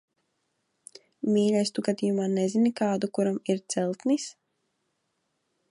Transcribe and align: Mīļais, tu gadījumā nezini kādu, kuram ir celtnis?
Mīļais, 1.33 1.71
tu 1.75 1.83
gadījumā 1.89 2.25
nezini 2.37 2.73
kādu, 2.81 3.11
kuram 3.19 3.39
ir 3.55 3.61
celtnis? 3.75 4.29